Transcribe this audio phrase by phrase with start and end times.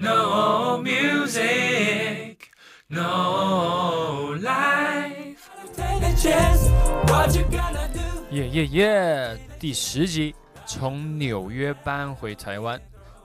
[0.00, 2.50] No music,
[2.86, 5.50] no life.
[5.74, 6.68] Take a chance,
[7.08, 8.00] what you gonna do?
[8.30, 9.38] 耶耶耶！
[9.58, 12.80] 第十集，从纽约搬回台湾。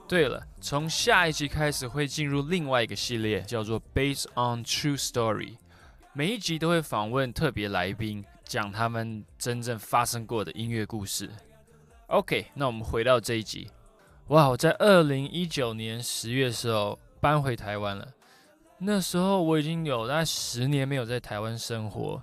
[0.08, 5.56] 对了，从下一集开始会进入另外一个系列，叫做 Based on True Story。
[6.12, 11.30] 每一集都会访问特别来宾，讲他们真正发生过的音乐故事。
[12.08, 13.70] OK，那我们回到这一集。
[14.28, 18.08] 哇，我在二零一九年十月的时候搬回台湾了。
[18.78, 22.22] 那时候我已经有大概十年没有在台湾生活，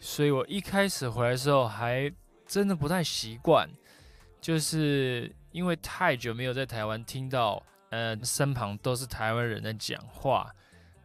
[0.00, 2.10] 所以我一开始回来的时候还
[2.46, 3.68] 真的不太习惯，
[4.40, 10.50] 就是因为太久没有在台湾听到，呃，身旁都是台湾人在讲话，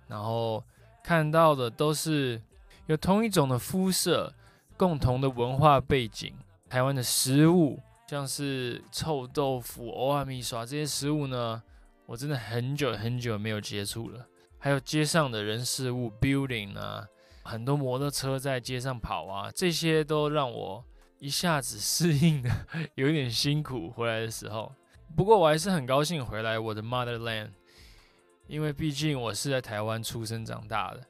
[0.07, 0.63] 然后
[1.03, 2.41] 看到的都是
[2.85, 4.33] 有同一种的肤色、
[4.77, 6.33] 共同的文化背景、
[6.69, 7.81] 台湾的食物。
[8.09, 11.61] 像是臭豆腐、欧阿米耍这些食物呢，
[12.05, 14.25] 我真的很久很久没有接触了。
[14.57, 17.05] 还有街上的人事物、building 啊，
[17.43, 20.81] 很多摩托车在街上跑啊，这些都让我
[21.19, 22.49] 一下子 适应的
[22.95, 23.89] 有点辛苦。
[23.89, 24.73] 回来的时候，
[25.13, 27.49] 不过我还是很高兴回来我的 motherland，
[28.47, 31.01] 因为毕竟我是在台湾出生长大的。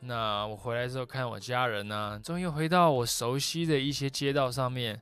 [0.00, 5.00] 那我回来之后看我家人呢，终于回到我熟悉的一些街道上面。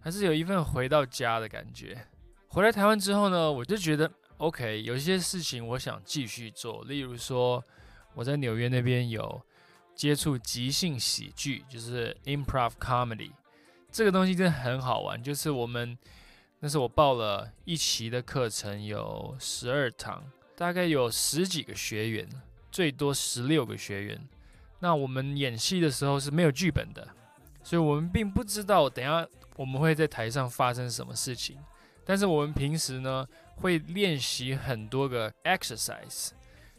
[0.00, 2.06] 还是有一份回到家的感觉。
[2.48, 6.82] 回来台湾之后呢，我就觉得 OK，有一些事情我想继续做。
[6.84, 7.62] 例如说，
[8.14, 9.40] 我在纽约那边有
[9.94, 13.32] 接触即兴喜剧，就是 improv comedy，
[13.90, 15.22] 这个东西真的很好玩。
[15.22, 15.96] 就是我们
[16.60, 20.24] 那时候我报了一期的课程，有十二堂，
[20.56, 22.26] 大概有十几个学员，
[22.70, 24.18] 最多十六个学员。
[24.80, 27.08] 那我们演戏的时候是没有剧本的，
[27.62, 29.28] 所以我们并不知道等下。
[29.58, 31.58] 我们会在台上发生什么事情，
[32.04, 36.30] 但是我们平时呢会练习很多个 exercise，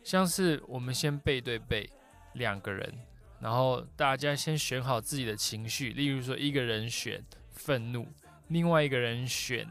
[0.01, 1.89] 像是我们先背对背
[2.35, 2.89] 两个人，
[3.41, 7.21] 然后大家先选好自己的情绪，例如说一个人选
[7.51, 8.07] 愤怒，
[8.47, 9.67] 另外一个人选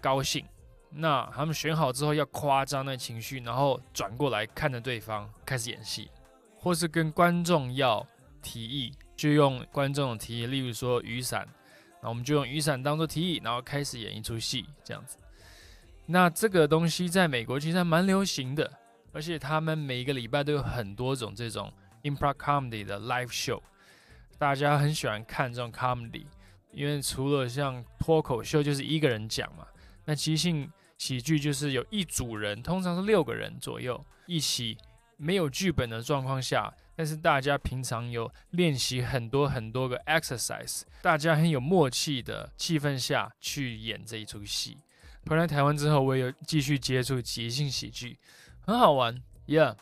[0.00, 0.46] 高兴，
[0.90, 6.08] 那他们选好之后要夸张的情绪，然后转过来看着对方开始演戏，
[6.56, 8.06] 或是跟观众要
[8.40, 11.48] 提议，就用观众的提议，例如说雨伞。
[12.04, 15.16] 那我们就用雨伞当做提议，然后开始演一出戏，这样子。
[16.04, 18.70] 那这个东西在美国其实还蛮流行的，
[19.10, 21.72] 而且他们每一个礼拜都有很多种这种
[22.02, 23.58] improv comedy 的 live show，
[24.36, 26.26] 大家很喜欢看这种 comedy，
[26.72, 29.66] 因为除了像脱口秀就是一个人讲嘛，
[30.04, 34.76] 那即兴喜剧就是有一组人，通常是六个人左右一起，
[35.16, 36.74] 没有剧本的状况下。
[36.96, 44.78] 但是大家平常有练习很多很多个 exercise，大家很有默契的气氛下去演这一出戏。
[45.26, 48.16] 回来台湾之后，我有继续接触即兴喜剧，
[48.60, 49.74] 很好玩，yeah。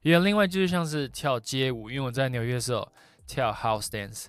[0.00, 2.90] 也另外就是像是跳街舞，因为我在纽约的时候
[3.26, 4.26] 跳 house dance，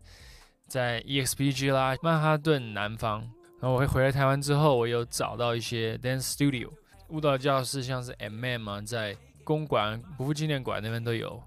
[0.68, 3.22] 在 EXPG 啦，曼哈顿南方。
[3.62, 6.70] 然后我会回来台湾之后，我有找到一些 dance studio
[7.08, 9.16] 舞蹈教室，像是 MM 啊，在
[9.46, 11.42] 公馆、国父纪念馆那边都有。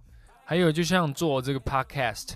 [0.47, 2.31] 还有，就像做这个 podcast，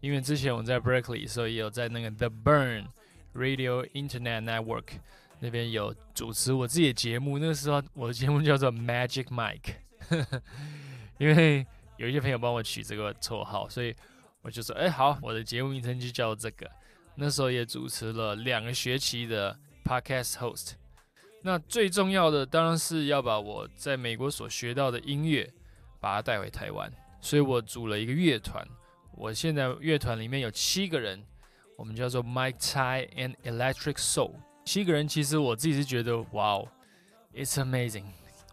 [0.00, 2.86] 因为之前我在 Berkeley，所以也有在那个 The Burn
[3.34, 4.84] Radio Internet Network
[5.40, 7.38] 那边有主持我自己的节目。
[7.38, 9.74] 那个时候我的节目叫做 Magic Mike，
[11.18, 11.66] 因为
[11.98, 13.94] 有一些朋友帮我取这个绰号，所以
[14.40, 16.70] 我就说，哎，好，我的节目名称就叫这个。
[17.16, 20.72] 那时候也主持了两个学期的 podcast host。
[21.48, 25.50] 那最重要的当然是要把我在美国所学到的音乐，
[25.98, 26.92] 把它带回台湾。
[27.22, 28.62] 所以我组了一个乐团，
[29.12, 31.24] 我现在乐团里面有七个人，
[31.74, 34.34] 我们叫做 Mike Tai and Electric Soul。
[34.66, 36.68] 七个人其实我自己是觉得，哇哦
[37.32, 38.04] ，It's amazing，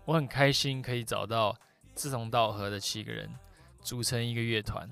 [0.05, 1.53] 我很开心可以找到
[1.95, 3.29] 志同道合的七个人
[3.81, 4.89] 组成一个乐团。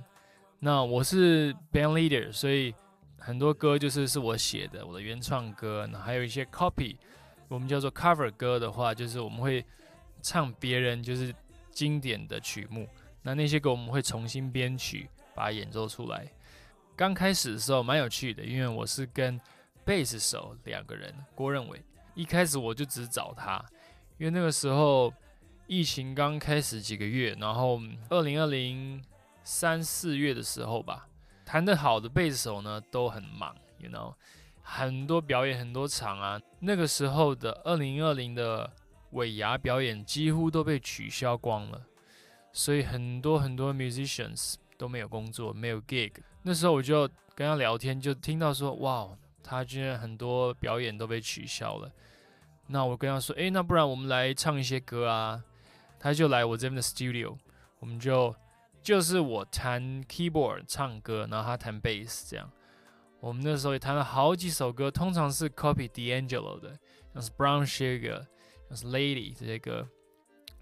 [0.59, 2.75] 那我是 band leader，所以
[3.17, 6.97] 很多歌就是是我写的，我的原创歌，那还有一些 copy，
[7.53, 9.63] 我们叫做 cover 歌的话，就是我们会
[10.23, 11.33] 唱别人就是
[11.69, 12.89] 经典的曲目。
[13.21, 16.27] 那那些歌我们会重新编曲，把它演奏出来。
[16.95, 19.39] 刚开始的时候蛮有趣的，因为我是跟
[19.85, 21.79] 贝斯手两个人，郭任伟。
[22.15, 23.63] 一开始我就只找他，
[24.17, 25.13] 因为那个时候
[25.67, 27.79] 疫情刚开始几个月，然后
[28.09, 28.99] 二零二零
[29.43, 31.07] 三四月的时候吧，
[31.45, 34.13] 弹得好的贝斯手呢都很忙，you know，
[34.63, 36.41] 很多表演很多场啊。
[36.59, 38.71] 那个时候的二零二零的
[39.11, 41.81] 尾牙表演几乎都被取消光了。
[42.51, 46.11] 所以很多很多 musicians 都没有工作，没有 gig。
[46.43, 49.09] 那时候我就跟他聊天，就听到说，哇，
[49.43, 51.91] 他居然很多表演都被取消了。
[52.67, 55.43] 那我跟他说，诶，那不然我们来唱一些歌啊？
[55.99, 57.35] 他就来我这边的 studio，
[57.79, 58.35] 我们就
[58.83, 62.47] 就是我弹 keyboard 唱歌，然后他弹 bass 这样。
[63.23, 66.77] 我们那时候也弹了好几首歌，通常是 copy D'Angelo 的，
[67.13, 68.21] 像是 Brown Sugar，
[68.67, 69.87] 像是 Lady 这些歌，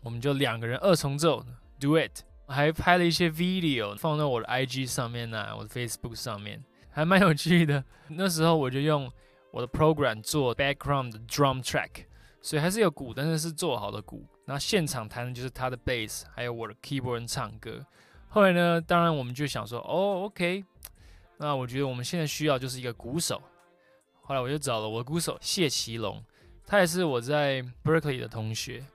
[0.02, 1.44] 我们就两个人二重奏
[1.80, 2.12] duet，
[2.48, 7.84] 还拍了一些 video 放到我的 IG 上面啊，我的 Facebook 上面，还蛮有趣的。
[8.10, 9.12] 那时候我就用
[9.50, 12.06] 我的 program 做 background 的 drum track，
[12.44, 14.24] 所以还是有鼓，但是是做好的鼓。
[14.46, 17.84] 然后现场弹的就是他的 bass，还有我的 keyboard 唱歌。
[18.28, 20.64] 后来呢，当然我们就想说，哦，OK。
[21.44, 23.42] 那我觉得我们现在需要就是一个鼓手，
[24.22, 26.24] 后来我就找了我的鼓手谢奇隆，
[26.68, 28.86] 他也是我在 Berkeley 的同学。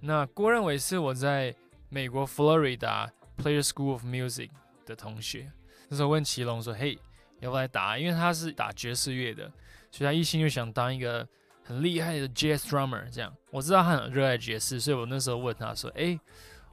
[0.00, 1.54] 那郭任伟是我在
[1.90, 4.48] 美国 Florida Player School of Music
[4.86, 5.52] 的同学。
[5.88, 6.98] 那时候问奇隆说：“嘿，
[7.40, 9.52] 要不要来打？”因为他是打爵士乐的，
[9.90, 11.28] 所以他一心就想当一个
[11.62, 13.04] 很厉害的 Jazz Drummer。
[13.12, 16.18] 这样我知道他很热爱爵士，所以我那时候问他说：“诶，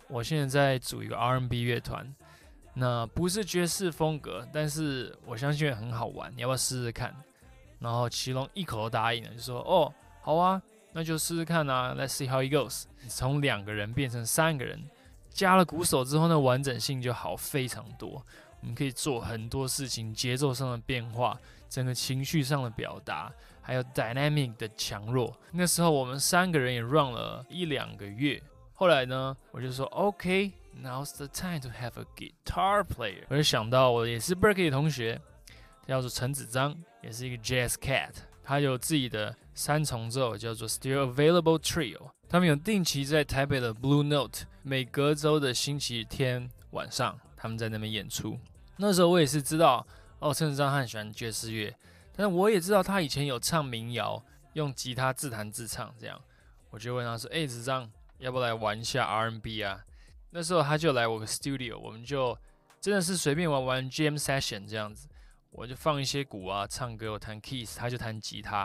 [0.08, 2.16] 我现在在组一个 R&B 乐团。”
[2.74, 7.14] 那不是爵士风格，但是我相信很好玩，你要不要试试看？
[7.80, 10.62] 然后奇隆一口答应了，就说：“哦，好啊，
[10.94, 14.82] 那就试试看啊，Let's see how it goes。”从两个人变成三个人，
[15.30, 18.24] 加了鼓手之后呢，完整性就好非常多。
[18.62, 21.40] 我们可以做很多事情，节奏上的变化，
[21.70, 23.32] 整个情绪上的表达，
[23.62, 25.34] 还有 dynamic 的强弱。
[25.52, 28.42] 那时候我们三个人也 run 了一两个月。
[28.74, 30.52] 后来呢，我就说 OK。
[30.76, 33.24] Now's the time to have a guitar player。
[33.30, 35.20] 我就想到我也是 Berkeley 的同学，
[35.88, 38.12] 叫做陈子章，也是一个 Jazz Cat。
[38.44, 42.12] 他有自己的三重奏，叫做 Still Available Trio。
[42.28, 48.40] 他们有定期在台北的 Blue Note，每隔周的星期天晚上，他们在那边演出。
[48.78, 49.86] 那时候我也是知道，
[50.20, 51.76] 哦，陈子章很喜欢爵士乐，
[52.16, 54.24] 但是我也知道他以前有唱民谣，
[54.54, 56.20] 用吉他自弹自唱这样。
[56.70, 59.84] 我就问他说：“哎，子章，要不来玩一下 R&B 啊？”
[60.32, 62.38] 那时候他就来我的 studio，我们就
[62.80, 65.08] 真的是随便玩玩 jam session 这样子，
[65.52, 68.60] 我就放一些鼓啊，唱歌，我弹 keys，他就弹吉他，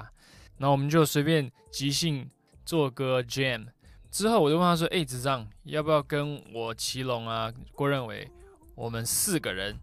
[0.59, 2.31] 然后我们就随便即兴
[2.67, 3.67] 做歌 jam。
[4.11, 8.31] 之后我就问他说：“哎，子章，要不要跟我奇隆啊、郭认为，
[8.75, 9.75] 我们四个人，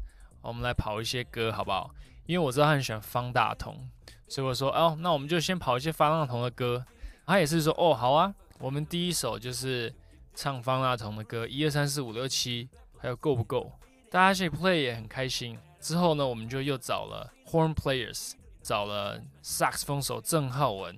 [0.42, 1.94] 我们来跑一些歌好不好？
[2.27, 3.89] 因为我知道他很喜欢方大同，
[4.27, 6.86] 所以我说哦，那我们就先跑一些方大同的歌。
[7.25, 9.92] 他也是说哦，好啊，我们第一首就是。”
[10.33, 13.72] 唱方大同的歌，一二三四五六七，还有够不够？
[14.10, 15.57] 大家一起 play 也很开心。
[15.80, 20.95] 之后呢，我们就又找了 horn players，找了萨克斯风手郑浩文，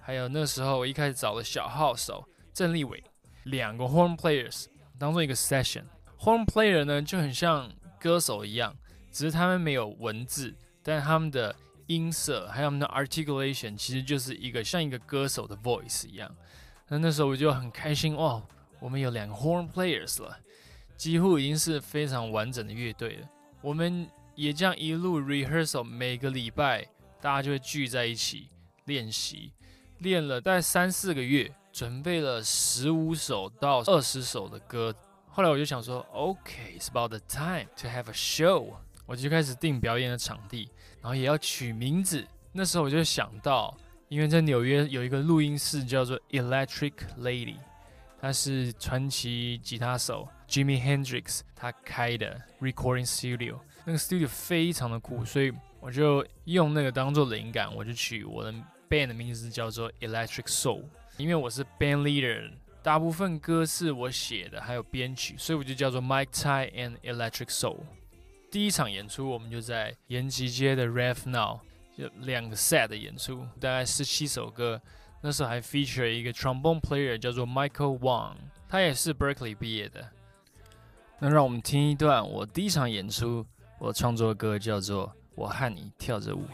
[0.00, 3.02] 还有那时候我一开始找了小号手郑立伟，
[3.44, 4.66] 两个 horn players
[4.98, 5.84] 当做一个 session。
[6.18, 8.76] horn player 呢就很像歌手一样，
[9.10, 11.54] 只是他们没有文字，但他们的
[11.86, 16.30] 音色还有他们的 articulation，其实就是一个像一个歌手的 voice 一样。
[16.88, 18.42] 那那时候我就很开心哦。
[18.80, 20.38] 我们有两个 horn players 了，
[20.96, 23.28] 几乎已经是非常完整的乐队了。
[23.62, 26.86] 我们也这样一路 rehearsal，每个礼拜
[27.20, 28.48] 大家就会聚在一起
[28.84, 29.52] 练习，
[29.98, 34.94] 练了大概三四个月，准备了十五首到二十首的歌。
[35.28, 38.74] 后来我就想说，OK，it's about the time to have a show。
[39.04, 40.68] 我就开始定表演的场地，
[41.00, 42.26] 然后也要取名字。
[42.52, 43.76] 那时候我就想到，
[44.08, 47.56] 因为在纽约有一个录音室叫做 Electric Lady。
[48.26, 58.52] 他是传奇吉他手 Jimi Hendrix 他开的 recording studio，那个 studio 非常的酷，所以我就用那个当做灵感，我就取我的
[58.90, 60.82] band 的名字叫做 Electric Soul，
[61.18, 62.50] 因为我是 band leader，
[62.82, 67.78] 大部分歌是我写的，还有编曲，所以我就叫做 Mike Tsai and Electric Soul。
[68.50, 71.60] 第一场演出我们就在延吉街的 Rev Now，
[71.96, 74.82] 就两个 set 的演出，大概十七首歌。
[75.26, 78.34] 那时候还 feature 一个 trombone player 叫做 Michael Wang，
[78.68, 80.08] 他也是 Berkeley 毕业的。
[81.18, 83.44] 那让我们听一段我第一场演出
[83.80, 86.44] 我创作的歌，叫做《我和你跳着舞》。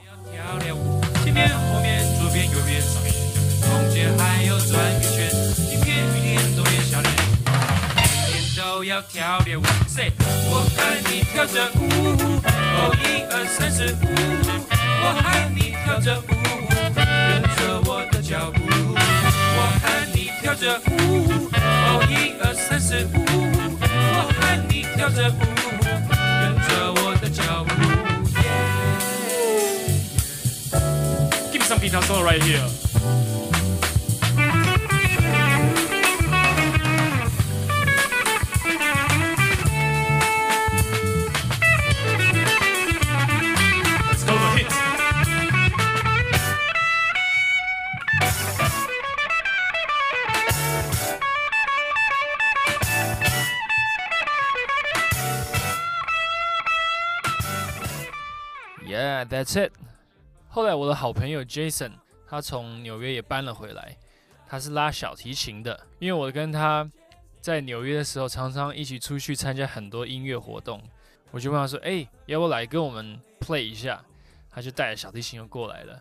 [1.23, 3.13] 前面、后面、左边、右边、上面、
[3.61, 5.29] 中间还有转个圈，
[5.69, 7.15] 一天一天都变笑脸，
[7.95, 9.63] 天天都要跳点舞。
[9.87, 10.13] Say，
[10.49, 11.79] 我和你跳着舞，
[12.49, 14.09] 哦，一二三四五，
[15.05, 16.62] 我和你跳着舞。
[17.63, 18.61] 着我的脚步，
[18.97, 23.23] 我和你跳着舞，哦，一二三四五，
[23.81, 25.41] 我和你跳着舞，
[26.41, 27.71] 跟着我的脚步。
[31.53, 32.67] Give me some guitar solo right here.
[59.33, 59.73] That's it。
[60.49, 61.93] 后来我的好朋友 Jason，
[62.29, 63.97] 他从纽约也搬了回来，
[64.47, 65.87] 他是拉小提琴的。
[65.99, 66.89] 因为我跟他
[67.41, 70.83] 在纽约的时候，常常一起出去参加很多音乐活动，
[71.31, 74.05] 我就问他说：“哎，要不来跟我们 play 一下？”
[74.55, 75.99] 他就带着小提琴又过来了，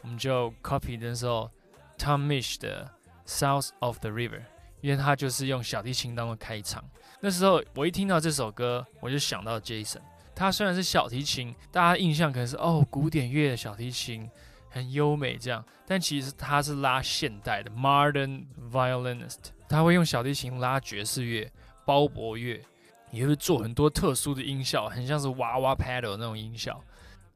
[0.00, 1.48] 我们就 copy 那时候
[1.96, 2.90] Tom Misch 的
[3.24, 4.42] South of the River，
[4.80, 6.84] 因为他就是用小提琴当做开场。
[7.20, 10.00] 那时候我一听到这首歌，我就想到 Jason。
[10.34, 14.28] 他虽然是小提琴，大家印象可能是哦古典乐的小提琴
[14.68, 21.50] 很优美这样，但其实他是拉现代的 Modern Violinist，他会用小提琴拉爵士乐、
[21.84, 22.60] 鲍伯乐，
[23.10, 26.82] 也会做很多特殊的音效，很像是娃娃 pedal 那种音效。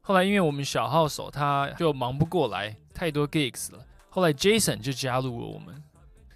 [0.01, 5.83] 后来因为我们小号手他就忙不过来，太多 gigs 了，后来 Jason 就加入了我们。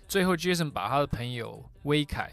[0.07, 2.31] 最后 Jason 把他的朋友威凯。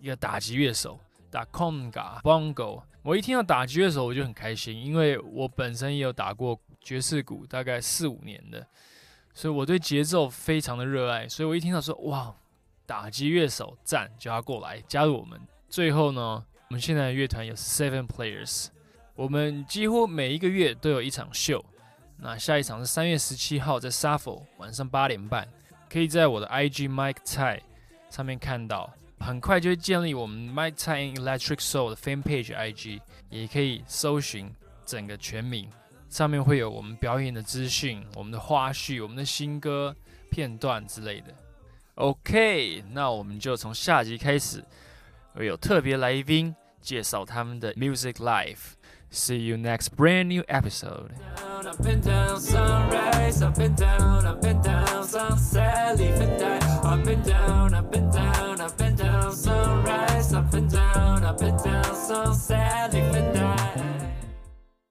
[0.00, 0.98] 一个打击乐手，
[1.30, 2.82] 打 conga bongo。
[3.02, 8.64] 我一听到打击乐手，我就很开心，因为我本身也有打过爵士鼓，大概四五年的，
[9.34, 11.28] 所以我对节奏非常的热爱。
[11.28, 12.32] 所以我一听到说哇，
[12.86, 15.40] 打击乐手赞，叫他过来加入我们。
[15.68, 18.68] 最后呢，我们现在的乐团有 seven players，
[19.16, 21.64] 我们几乎每一个月都有一场秀。
[22.18, 25.48] 那下一场是三月十七号在 Suffol 晚上八点半，
[25.90, 27.60] 可以在我的 IG Mike 蔡
[28.10, 28.88] 上面看到。
[29.22, 33.00] 很快就会建立我们 My Tsai Electric Soul 的 Fan Page IG，
[33.30, 34.52] 也可以搜寻
[34.84, 35.70] 整个全名，
[36.08, 39.94] 上面会有我们表演的资讯、我们的花絮、我们的新歌
[40.30, 41.32] 片段之类的。
[41.94, 44.64] OK，那我们就从下集开始，
[45.34, 48.72] 会有特别来宾介绍他们的 Music Life。
[49.12, 51.10] See you next brand new episode.
[60.52, 63.91] up and down, up and down, so sadly for that.